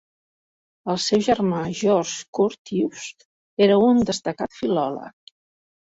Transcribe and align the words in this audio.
El 0.93 0.97
seu 1.07 1.21
germà, 1.27 1.59
Georg 1.81 2.15
Curtius, 2.39 3.05
era 3.67 3.79
un 3.91 4.01
destacat 4.13 4.61
filòleg. 4.63 5.37